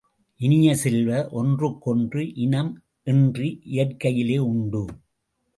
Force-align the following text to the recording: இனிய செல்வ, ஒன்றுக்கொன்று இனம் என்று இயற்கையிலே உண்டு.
இனிய 0.39 0.75
செல்வ, 0.75 1.09
ஒன்றுக்கொன்று 1.31 2.33
இனம் 2.35 2.71
என்று 3.03 3.59
இயற்கையிலே 3.63 4.37
உண்டு. 4.37 4.85